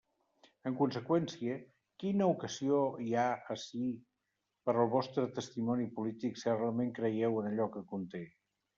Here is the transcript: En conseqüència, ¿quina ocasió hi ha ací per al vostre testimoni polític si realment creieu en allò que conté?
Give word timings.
En 0.69 0.77
conseqüència, 0.77 1.57
¿quina 2.03 2.29
ocasió 2.37 2.81
hi 3.05 3.13
ha 3.17 3.27
ací 3.57 3.91
per 4.65 4.77
al 4.87 4.93
vostre 4.97 5.29
testimoni 5.39 5.89
polític 6.01 6.45
si 6.45 6.53
realment 6.59 6.95
creieu 7.01 7.43
en 7.45 7.55
allò 7.55 7.73
que 7.79 7.89
conté? 7.97 8.29